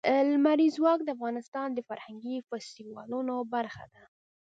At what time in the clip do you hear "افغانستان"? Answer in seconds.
1.15-1.67